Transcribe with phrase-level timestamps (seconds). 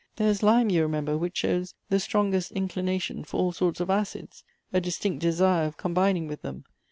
[0.15, 3.91] There is lime, you remember, which shows the strongest inclina tion for all sorts of
[3.91, 4.43] acids—
[4.73, 6.63] a distinct desire of combining with them.